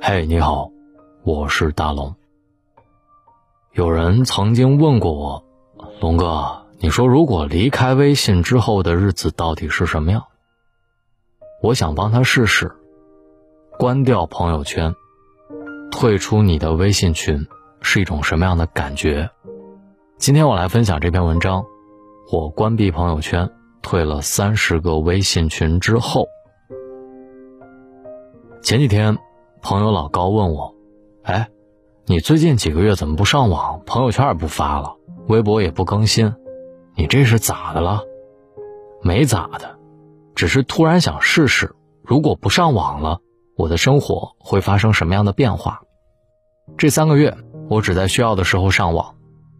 [0.00, 0.70] 嘿，你好，
[1.24, 2.14] 我是大龙。
[3.72, 5.44] 有人曾经问过我，
[6.00, 10.24] 龙哥，你说如果离开微信之后的日子到底是什么样？
[11.62, 12.72] 我想帮他试试，
[13.78, 14.94] 关掉朋友圈，
[15.90, 17.46] 退出你的微信群
[17.80, 19.30] 是一种什么样的感觉？
[20.16, 21.64] 今天我来分享这篇文章。
[22.30, 23.50] 我关闭朋友圈，
[23.82, 26.26] 退了三十个微信群之后，
[28.62, 29.18] 前几天。
[29.62, 30.74] 朋友老高问我
[31.22, 31.48] ：“哎，
[32.06, 34.96] 你最近几个月怎么不上网，朋友圈也不发了，
[35.28, 36.34] 微博也不更新，
[36.96, 38.02] 你这是咋的了？”
[39.02, 39.78] 没咋的，
[40.34, 43.20] 只是突然想试试，如果不上网了，
[43.56, 45.82] 我的生活会发生什么样的变化？
[46.76, 47.36] 这三个月，
[47.68, 49.14] 我只在需要的时候上网，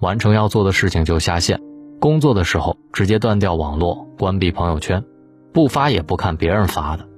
[0.00, 1.60] 完成要做的事情就下线，
[2.00, 5.04] 工作的时候直接断掉网络，关闭朋友圈，
[5.52, 7.08] 不发也不看别人发的。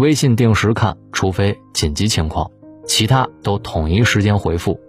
[0.00, 2.50] 微信定时看，除非紧急情况，
[2.86, 4.80] 其他都统一时间回复。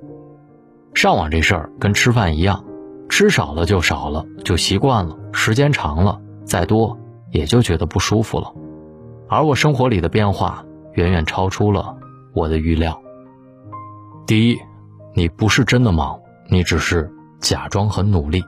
[0.93, 2.63] 上网这事儿跟吃饭一样，
[3.09, 6.97] 吃少了就少了，就习惯了；时间长了，再多
[7.29, 8.53] 也就觉得不舒服了。
[9.27, 11.97] 而我生活里的变化远远超出了
[12.33, 13.01] 我的预料。
[14.25, 14.57] 第一，
[15.13, 18.41] 你不是真的忙，你只是假装很努力。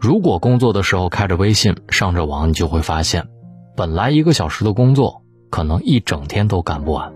[0.00, 3.28] 如果工作的时候开着微信上着网，你就会发现，
[3.76, 5.19] 本来一个小时的工作。
[5.50, 7.12] 可能一整天都干不完，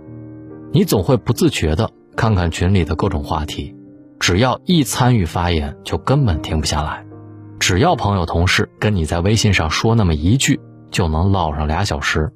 [0.72, 3.74] 你总会不自觉的看看群里的各种话题，
[4.18, 7.06] 只要一参与发言，就根本停不下来。
[7.60, 12.32] 只要朋友同事跟你在微信上说那么一句，就能唠上俩小时。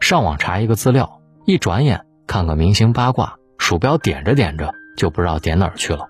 [0.00, 6.08] 上网查一个资料，一转眼看个明星八卦，鼠标点着点着就不知道点哪儿去了。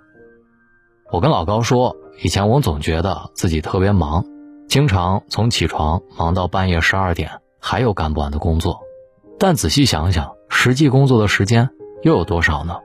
[1.11, 4.25] 我跟老高说，以前我总觉得自己特别忙，
[4.69, 8.81] 经常从起床忙到半夜十二点，还有干不完的工作。
[9.39, 11.71] 但仔细想想，实际工作的时间
[12.03, 12.77] 又有多少呢？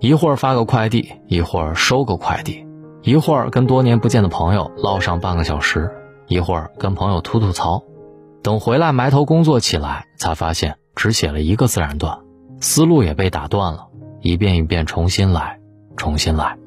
[0.00, 2.66] 一会儿发个快递，一会儿收个快递，
[3.02, 5.90] 一会儿跟多年不见的朋友唠上半个小时，
[6.26, 7.82] 一会儿跟朋友吐吐槽。
[8.42, 12.18] 等回来埋头工作起来，才发现只写了一个自然段，
[12.60, 13.86] 思路也被打断了，
[14.20, 15.58] 一遍一遍重新来，
[15.96, 16.58] 重新来。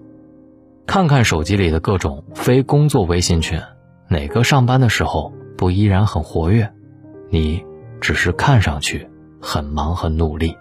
[0.88, 3.62] 看看手机里的各种非工作微信群，
[4.10, 6.74] 哪个上班的时候不依然很活跃？
[7.30, 7.67] 你？
[8.00, 9.08] 只是看上去
[9.42, 10.56] 很忙很努力。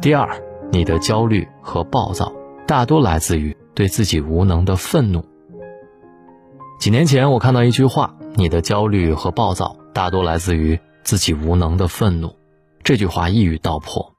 [0.00, 2.32] 第二，你的焦虑和暴躁
[2.66, 5.24] 大多来自于对自己无能的愤怒。
[6.78, 12.36] 几年前，我看到一句话：“你的焦虑和暴躁大多来自于自己无能的愤怒。”
[12.82, 14.14] 这句话一语道破。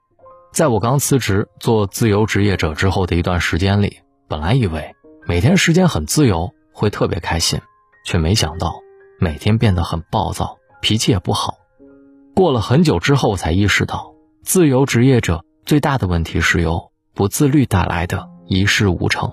[0.52, 4.96] 在我刚辞职做自由职业者之后的一段时间里，本来以为
[5.26, 7.60] 每天时间很自由，会特别开心，
[8.04, 8.74] 却没想到
[9.20, 10.56] 每天变得很暴躁。
[10.80, 11.54] 脾气也不好，
[12.34, 19.32] 过了很久之后才意识到，自由职业者最大的问题是由不自律带来的一事无成。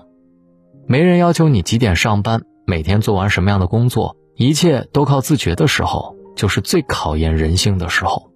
[0.86, 8.30] 没人要求你几点上班，每天做完什么样的工作，一切都靠自觉的时候，就是最考验人性的时候。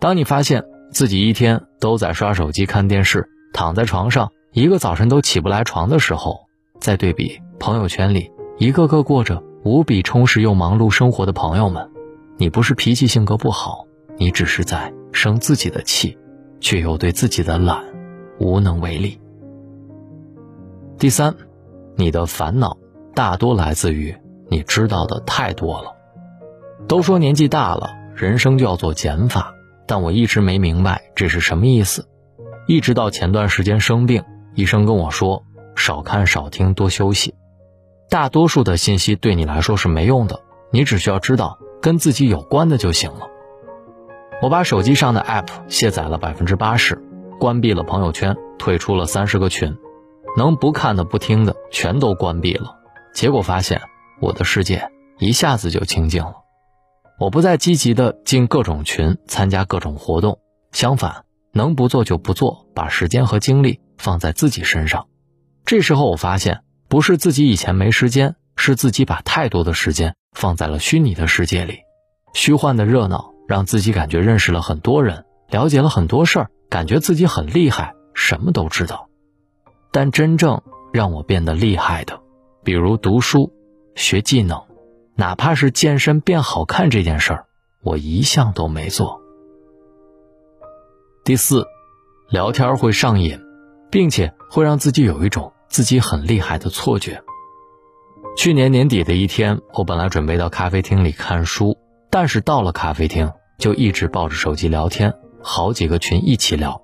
[0.00, 6.40] 当你发现自己一天都在刷手机、看电视，躺在床上一个早晨都起不来床的时候，
[6.80, 11.91] 再对比朋友圈里一个个过着无比充实又忙碌生活的朋友们。
[12.42, 13.86] 你不是脾气性格不好，
[14.18, 16.18] 你只是在生自己的气，
[16.58, 17.84] 却又对自己的懒
[18.40, 19.20] 无能为力。
[20.98, 21.36] 第三，
[21.94, 22.76] 你的烦恼
[23.14, 24.12] 大多来自于
[24.50, 25.94] 你知道的太多了。
[26.88, 29.54] 都说年纪大了，人生就要做减法，
[29.86, 32.08] 但我一直没明白这是什么意思。
[32.66, 34.24] 一直到前段时间生病，
[34.56, 35.44] 医生跟我说
[35.76, 37.36] 少看少听，多休息。
[38.10, 40.40] 大多数的信息对你来说是没用的，
[40.72, 41.60] 你只需要知道。
[41.82, 43.28] 跟自己有关的就行了。
[44.40, 47.02] 我把手机上的 App 卸载了百分之八十，
[47.38, 49.76] 关闭了朋友圈，退出了三十个群，
[50.36, 52.76] 能不看的、不听的全都关闭了。
[53.12, 53.82] 结果发现，
[54.20, 56.36] 我的世界一下子就清静了。
[57.18, 60.38] 我不再积极的进各种群，参加各种活动，
[60.72, 65.06] 相反，能不做就不做，把时间和精力放在自己身上。
[65.64, 70.16] 这时候我发现，不是自己以前没时间，是自己把太多的时间。
[70.32, 71.80] 放在了虚拟的世界里，
[72.34, 79.08] 虚幻的热闹让自己感觉认识了很多人，了解了很多事儿，感觉自己很厉害，什么都知道。
[79.90, 80.62] 但真正
[80.92, 82.20] 让我变得厉害的，
[82.64, 83.52] 比如读书、
[83.94, 84.62] 学技能，
[85.14, 87.46] 哪怕是健身变好看这件事儿，
[87.82, 89.20] 我一项都没做。
[91.24, 91.66] 第四，
[92.30, 93.38] 聊天会上瘾，
[93.90, 97.22] 并且会让自己有一种自己很厉害的错觉。
[98.34, 101.76] 去年年底的一天，我本来准备到咖啡厅里看书，
[102.10, 105.12] 但是到了咖啡厅就一直抱着手机聊天，
[105.42, 106.82] 好几个群一起聊。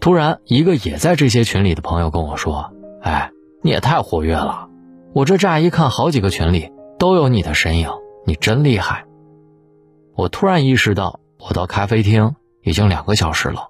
[0.00, 2.72] 突然，一个也在这些群里的朋友跟我说
[3.02, 3.30] ：“哎，
[3.62, 4.68] 你也太活跃了！
[5.12, 7.90] 我这乍一看，好几个群里都有你的身影，
[8.24, 9.04] 你真厉害。”
[10.14, 13.68] 我突然意识到，我到咖啡厅已经两个小时了，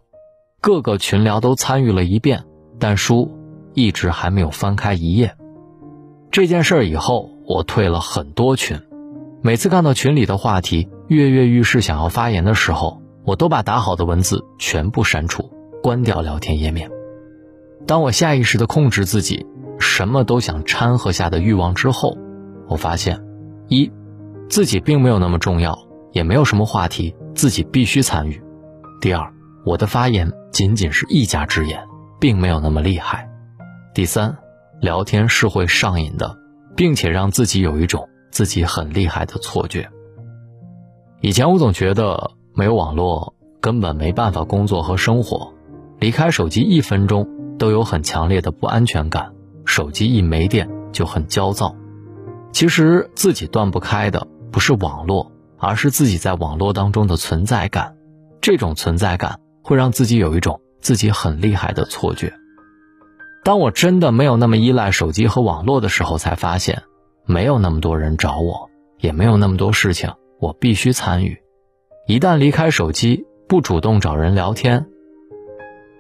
[0.60, 2.44] 各个群聊都参与了一遍，
[2.78, 3.36] 但书
[3.74, 5.34] 一直还没有翻开一页。
[6.30, 8.80] 这件事儿以后，我退了很多群，
[9.42, 15.50] 每次看到群里的话题跃跃欲试，想要发言的时候，我都把打好的文字全部删除。
[15.82, 16.90] 关掉聊天页面。
[17.86, 19.46] 当我下意识地控制自己
[19.78, 22.18] 什么都想掺和下的欲望之后，
[22.68, 23.24] 我发现，
[23.68, 23.90] 一，
[24.50, 25.78] 自己并没有那么重要，
[26.12, 28.34] 也没有什么话题自己必须参与；
[29.00, 29.32] 第二，
[29.64, 31.82] 我的发言仅仅是一家之言，
[32.20, 33.26] 并没有那么厉害；
[33.94, 34.36] 第三，
[34.80, 36.38] 聊天是会上瘾的，
[36.76, 39.88] 并且让自己有一种自己很厉害的错觉。
[41.20, 45.52] 以前我总觉得没有网络根本没办法工作和生活。
[45.98, 47.28] 离开手机一分钟
[47.58, 49.34] 都有很强烈的不安全感，
[49.66, 51.76] 手机一没电就很焦躁。
[52.52, 57.94] 其实自己断不开的不是网络，而是自己在网络当中的存在感。
[58.40, 62.32] 这种存在感会让自己有一种自己很厉害的错觉。
[63.42, 66.82] 当我真的没有那么依赖手机和网络的时候，才发现
[67.24, 71.38] 没有那么多人找我，也没有那么多事情我必须参与。
[72.06, 74.86] 一旦离开手机，不主动找人聊天。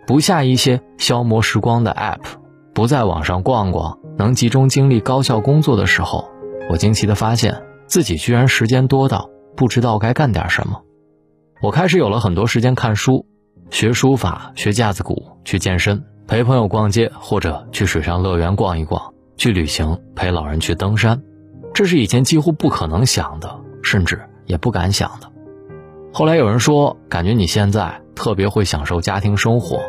[0.06, 2.20] 不下一些消磨时光的 App，
[2.74, 6.28] 不在网上逛逛，能集中精力高效工作的时候，
[6.68, 10.82] 我惊奇地发现自己居然时间多到不知道该干点什么。
[11.62, 13.26] 我开始有了很多时间看书、
[13.70, 21.20] 学书法、学架子鼓、去健身、陪朋友逛街，或者去水上乐园逛一逛、去旅行、陪老人去登山。
[21.74, 25.28] 这是以前几乎不可能想的，甚至也不敢想的。
[26.12, 29.80] 后来有人说，感觉你现在特别会享受家庭生活。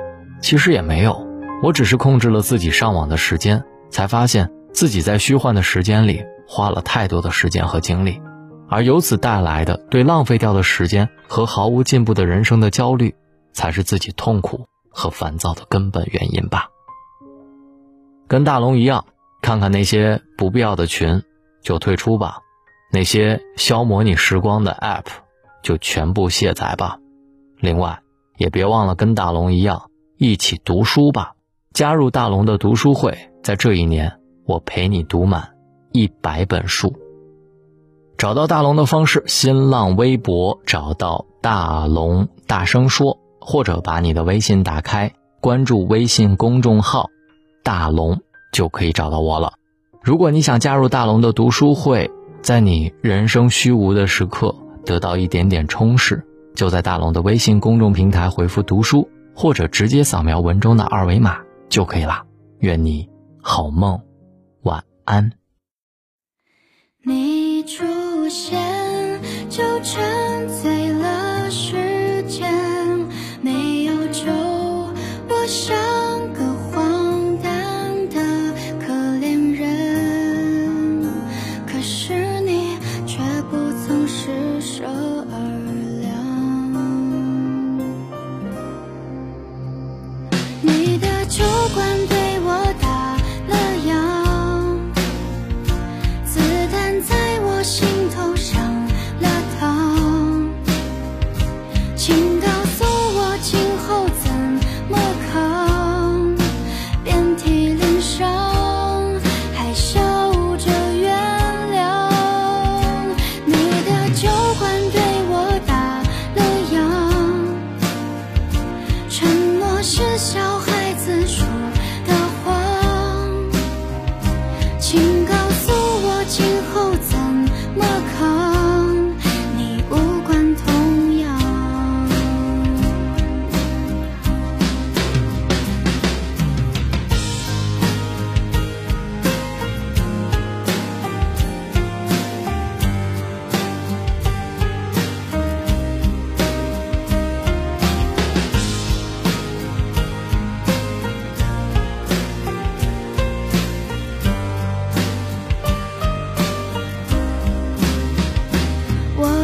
[0.41, 1.27] 其实也没有，
[1.61, 8.19] 我只是控制了自己上网的时间，才发现自己在虚幻的时间里花了太多的时间和精力，
[8.67, 13.13] 而由此带来的对浪费掉的时间和毫无进步的人生的焦虑，
[13.53, 16.69] 才是自己痛苦和烦躁的根本原因吧。
[18.27, 19.05] 跟大龙一样，
[19.41, 21.23] 看看那些不必要的群，
[21.61, 22.41] 就退出吧；
[22.93, 25.05] 那些消磨你时光的 App，
[25.63, 26.99] 就全部卸载吧。
[27.59, 28.01] 另外，
[28.37, 29.89] 也别忘了跟大龙一样。
[30.17, 31.33] 一起读书吧，
[31.73, 35.55] 加入大龙的读书会，在这一年，我陪你读满
[35.91, 36.93] 一百本书。
[38.17, 47.09] 找到大龙的方式：新浪微博找到大龙，大声说，或者把你的微信打开，关注微信公众号
[47.61, 48.21] “大龙”，
[48.53, 49.55] 就可以找到我了。
[50.01, 52.09] 如果你想加入大龙的读书会，
[52.41, 54.55] 在你人生虚无的时刻
[54.85, 56.23] 得到一点点充实，
[56.55, 59.09] 就在大龙的微信公众平台回复“读书”。
[59.33, 61.39] 或者直接扫描文中的二维码
[61.69, 62.23] 就可以了。
[62.59, 63.09] 愿你
[63.41, 64.01] 好梦，
[64.61, 65.31] 晚安。
[67.03, 72.45] 你出现就沉醉了时间，
[75.51, 75.80] 我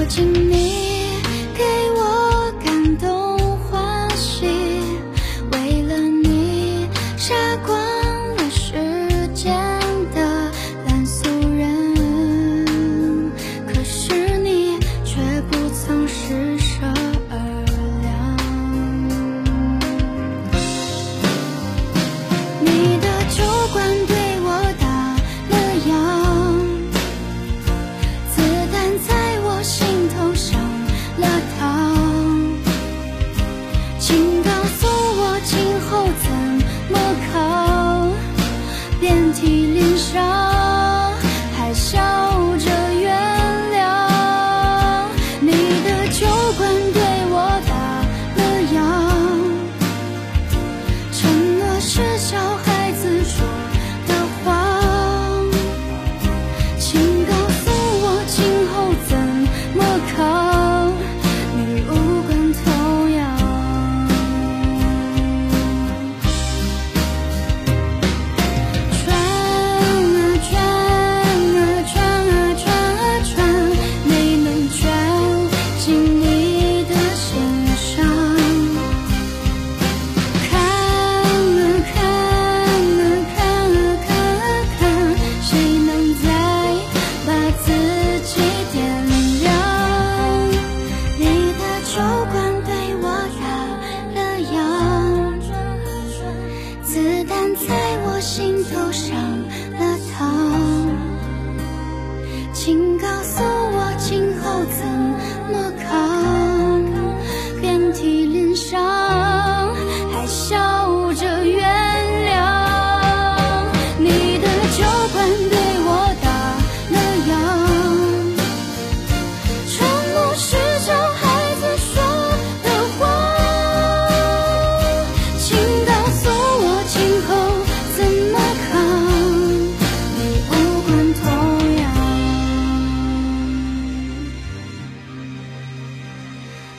[0.08, 0.66] 请你。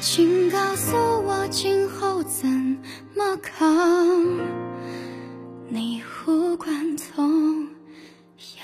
[0.00, 2.46] 请告诉我今后怎
[3.16, 4.48] 么扛。
[5.68, 7.66] 你无关痛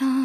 [0.00, 0.23] 痒